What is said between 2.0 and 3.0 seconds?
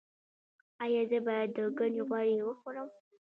غوړي وخورم؟